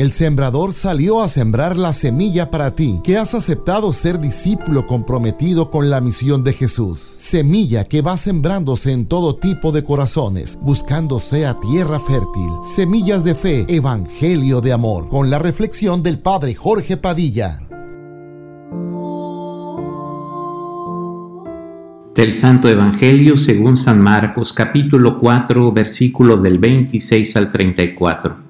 [0.00, 5.70] El sembrador salió a sembrar la semilla para ti, que has aceptado ser discípulo comprometido
[5.70, 7.00] con la misión de Jesús.
[7.00, 12.48] Semilla que va sembrándose en todo tipo de corazones, buscando sea tierra fértil.
[12.62, 17.60] Semillas de fe, evangelio de amor, con la reflexión del Padre Jorge Padilla.
[22.14, 28.49] Del Santo Evangelio según San Marcos capítulo 4 versículo del 26 al 34.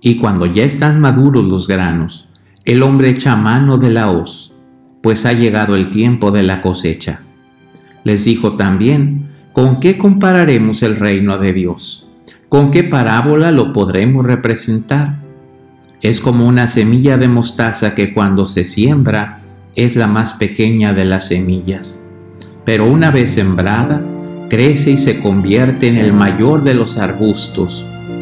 [0.00, 2.28] Y cuando ya están maduros los granos,
[2.64, 4.52] el hombre echa mano de la hoz,
[5.02, 7.20] pues ha llegado el tiempo de la cosecha.
[8.04, 12.08] Les dijo también, ¿con qué compararemos el reino de Dios?
[12.48, 15.20] ¿Con qué parábola lo podremos representar?
[16.00, 19.40] Es como una semilla de mostaza que cuando se siembra
[19.74, 22.00] es la más pequeña de las semillas
[22.64, 24.00] pero una vez sembrada,
[24.48, 27.84] crece y se convierte en el mayor de los arbustos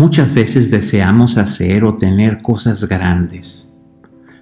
[0.00, 3.70] Muchas veces deseamos hacer o tener cosas grandes,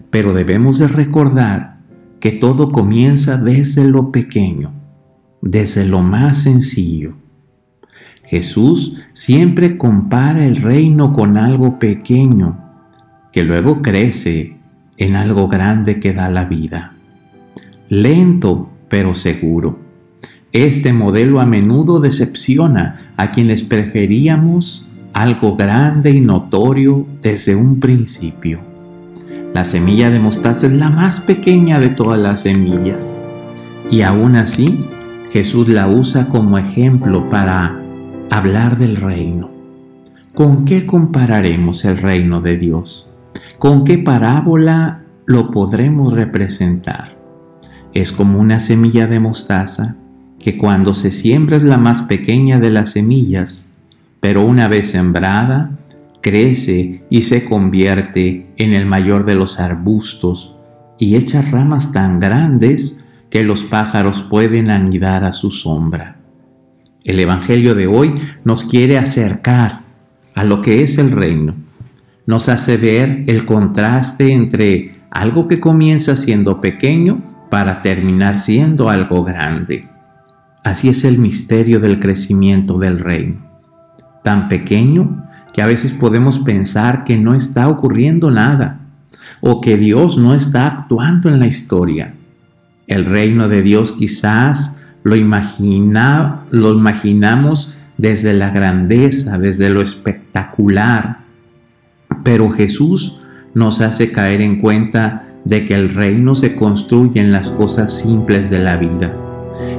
[0.08, 1.80] pero debemos de recordar
[2.20, 4.72] que todo comienza desde lo pequeño,
[5.42, 7.16] desde lo más sencillo.
[8.22, 12.60] Jesús siempre compara el reino con algo pequeño,
[13.32, 14.58] que luego crece
[14.96, 16.94] en algo grande que da la vida.
[17.88, 19.80] Lento pero seguro.
[20.52, 24.87] Este modelo a menudo decepciona a quienes preferíamos
[25.22, 28.60] algo grande y notorio desde un principio.
[29.52, 33.18] La semilla de mostaza es la más pequeña de todas las semillas
[33.90, 34.84] y aún así
[35.32, 37.80] Jesús la usa como ejemplo para
[38.30, 39.50] hablar del reino.
[40.34, 43.10] ¿Con qué compararemos el reino de Dios?
[43.58, 47.18] ¿Con qué parábola lo podremos representar?
[47.92, 49.96] Es como una semilla de mostaza
[50.38, 53.67] que cuando se siembra es la más pequeña de las semillas
[54.20, 55.78] pero una vez sembrada,
[56.20, 60.54] crece y se convierte en el mayor de los arbustos
[60.98, 66.16] y echa ramas tan grandes que los pájaros pueden anidar a su sombra.
[67.04, 68.14] El Evangelio de hoy
[68.44, 69.82] nos quiere acercar
[70.34, 71.54] a lo que es el reino.
[72.26, 79.24] Nos hace ver el contraste entre algo que comienza siendo pequeño para terminar siendo algo
[79.24, 79.88] grande.
[80.64, 83.47] Así es el misterio del crecimiento del reino
[84.22, 88.80] tan pequeño que a veces podemos pensar que no está ocurriendo nada
[89.40, 92.14] o que Dios no está actuando en la historia.
[92.86, 101.18] El reino de Dios quizás lo, imagina, lo imaginamos desde la grandeza, desde lo espectacular,
[102.22, 103.20] pero Jesús
[103.54, 108.50] nos hace caer en cuenta de que el reino se construye en las cosas simples
[108.50, 109.12] de la vida,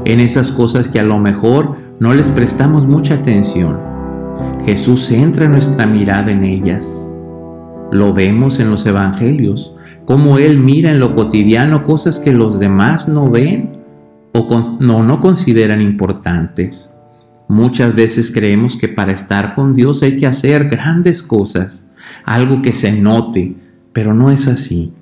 [0.05, 3.88] en esas cosas que a lo mejor no les prestamos mucha atención
[4.65, 7.07] Jesús centra nuestra mirada en ellas.
[7.91, 9.73] Lo vemos en los evangelios,
[10.05, 13.79] como Él mira en lo cotidiano cosas que los demás no ven
[14.33, 16.93] o no, no consideran importantes.
[17.47, 21.87] Muchas veces creemos que para estar con Dios hay que hacer grandes cosas,
[22.23, 23.55] algo que se note,
[23.91, 24.93] pero no es así.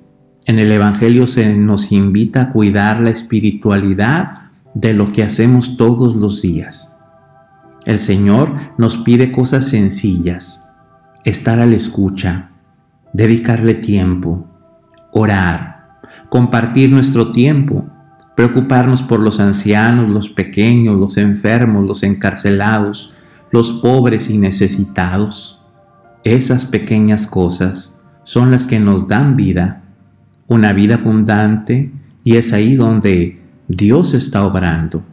[0.45, 6.15] En el Evangelio se nos invita a cuidar la espiritualidad de lo que hacemos todos
[6.15, 6.93] los días.
[7.87, 10.61] El Señor nos pide cosas sencillas,
[11.23, 12.49] estar a la escucha,
[13.13, 14.45] dedicarle tiempo,
[15.13, 17.85] orar, compartir nuestro tiempo,
[18.35, 23.13] preocuparnos por los ancianos, los pequeños, los enfermos, los encarcelados,
[23.53, 25.61] los pobres y necesitados.
[26.25, 27.95] Esas pequeñas cosas
[28.25, 29.83] son las que nos dan vida,
[30.47, 31.93] una vida abundante,
[32.25, 35.05] y es ahí donde Dios está obrando.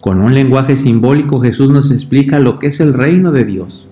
[0.00, 3.86] Con un lenguaje simbólico Jesús nos explica lo que es el reino de Dios.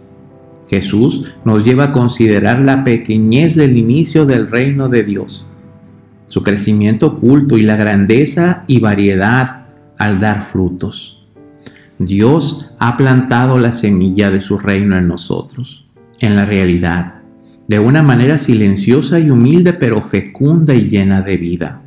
[0.71, 5.47] Jesús nos lleva a considerar la pequeñez del inicio del reino de Dios,
[6.27, 9.67] su crecimiento oculto y la grandeza y variedad
[9.99, 11.27] al dar frutos.
[11.99, 15.87] Dios ha plantado la semilla de su reino en nosotros,
[16.21, 17.15] en la realidad,
[17.67, 21.83] de una manera silenciosa y humilde, pero fecunda y llena de vida.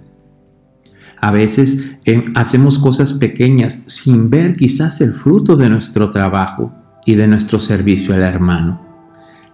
[1.21, 6.73] A veces eh, hacemos cosas pequeñas sin ver quizás el fruto de nuestro trabajo
[7.06, 8.81] y de nuestro servicio al hermano.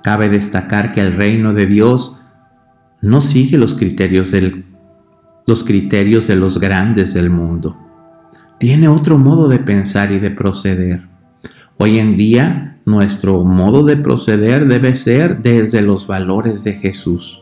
[0.02, 2.18] Cabe destacar que el reino de Dios
[3.02, 4.64] no sigue los criterios, del,
[5.46, 7.78] los criterios de los grandes del mundo.
[8.58, 11.10] Tiene otro modo de pensar y de proceder.
[11.78, 17.42] Hoy en día nuestro modo de proceder debe ser desde los valores de Jesús.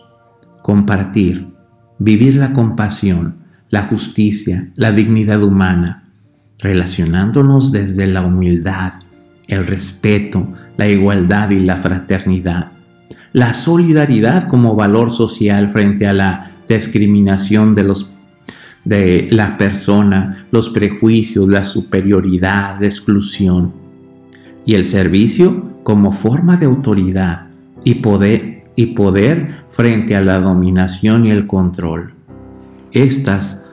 [0.64, 1.54] Compartir,
[2.00, 3.45] vivir la compasión,
[3.76, 6.06] la justicia, la dignidad humana,
[6.60, 8.94] relacionándonos desde la humildad,
[9.50, 12.72] el respeto, la igualdad y la fraternidad.
[13.34, 18.10] La solidaridad como valor social frente a la discriminación de, los,
[18.86, 23.74] de la persona, los prejuicios, la superioridad, la exclusión.
[24.66, 27.48] Y el servicio como forma de autoridad
[27.84, 32.14] y poder, y poder frente a la dominación y el control.
[32.94, 33.65] Estas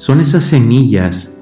[0.00, 1.36] son esas semillas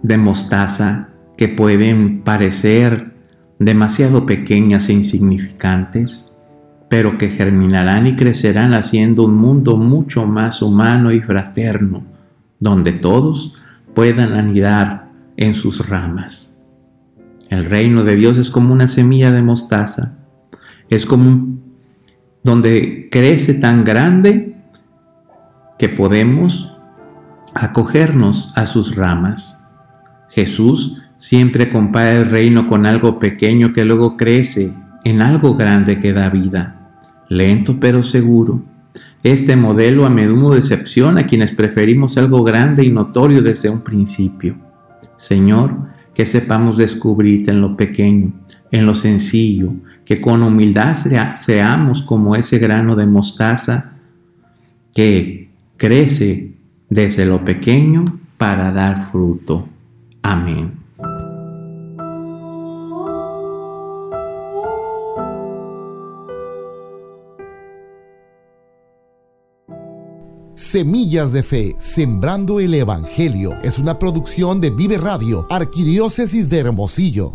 [0.00, 3.12] de mostaza que pueden parecer
[3.58, 6.32] demasiado pequeñas e insignificantes,
[6.88, 12.02] pero que germinarán y crecerán haciendo un mundo mucho más humano y fraterno,
[12.58, 13.52] donde todos
[13.92, 16.56] puedan anidar en sus ramas.
[17.50, 20.16] El reino de Dios es como una semilla de mostaza,
[20.88, 21.58] es como
[22.42, 24.56] donde crece tan grande
[25.78, 26.77] que podemos
[27.64, 29.66] acogernos a sus ramas.
[30.30, 34.72] Jesús siempre compara el reino con algo pequeño que luego crece
[35.04, 36.90] en algo grande que da vida,
[37.28, 38.62] lento pero seguro.
[39.22, 44.56] Este modelo a menudo decepciona a quienes preferimos algo grande y notorio desde un principio.
[45.16, 48.32] Señor, que sepamos descubrirte en lo pequeño,
[48.70, 49.72] en lo sencillo,
[50.04, 50.96] que con humildad
[51.34, 53.92] seamos como ese grano de mostaza
[54.94, 56.57] que crece
[56.88, 58.04] desde lo pequeño
[58.36, 59.68] para dar fruto.
[60.22, 60.78] Amén.
[70.54, 77.32] Semillas de Fe, Sembrando el Evangelio, es una producción de Vive Radio, Arquidiócesis de Hermosillo.